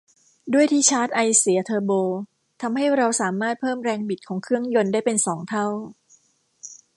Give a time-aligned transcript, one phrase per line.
[0.53, 1.91] ด้วยที่ชาร์จไอเสียเทอร์โบ
[2.61, 5.67] ทำให้เราสามารถเพิ่มแรงบิดของเครื่องยนต์ได้เป็นสองเท่า